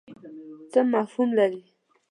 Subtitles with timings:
[0.71, 1.61] څه مفهوم لري.